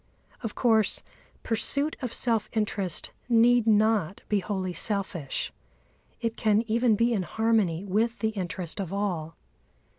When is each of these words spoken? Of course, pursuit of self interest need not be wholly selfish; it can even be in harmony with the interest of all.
Of 0.41 0.55
course, 0.55 1.03
pursuit 1.43 1.95
of 2.01 2.11
self 2.11 2.49
interest 2.53 3.11
need 3.29 3.67
not 3.67 4.21
be 4.29 4.39
wholly 4.39 4.73
selfish; 4.73 5.53
it 6.19 6.35
can 6.35 6.63
even 6.63 6.95
be 6.95 7.13
in 7.13 7.21
harmony 7.21 7.85
with 7.85 8.17
the 8.17 8.29
interest 8.29 8.79
of 8.81 8.91
all. 8.91 9.37